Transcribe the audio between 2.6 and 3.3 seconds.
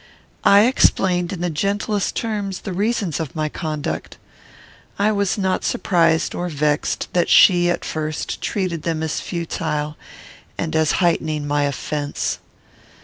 the reasons